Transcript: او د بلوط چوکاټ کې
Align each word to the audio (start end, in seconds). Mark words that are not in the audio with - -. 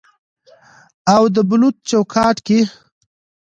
او 1.13 1.23
د 1.35 1.37
بلوط 1.49 1.75
چوکاټ 1.89 2.37
کې 2.47 2.59